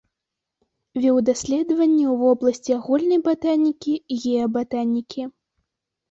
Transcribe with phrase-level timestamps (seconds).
[1.01, 3.93] Вёў даследаванні ў вобласці агульнай батанікі,
[4.23, 5.21] геабатанікі.